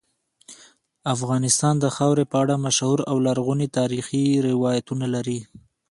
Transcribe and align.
افغانستان 1.15 1.75
د 1.79 1.85
خاورې 1.95 2.23
په 2.31 2.35
اړه 2.43 2.55
مشهور 2.65 2.99
او 3.09 3.15
لرغوني 3.27 3.67
تاریخی 3.77 4.23
روایتونه 4.47 5.05
لري. 5.15 5.39